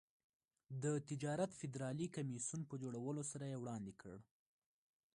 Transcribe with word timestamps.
د 0.83 0.85
تجارت 1.09 1.51
فدرالي 1.59 2.07
کمېسیون 2.15 2.61
په 2.69 2.75
جوړولو 2.83 3.23
سره 3.31 3.45
یې 3.51 3.57
وړاندې 3.61 3.93
کړ. 4.01 4.17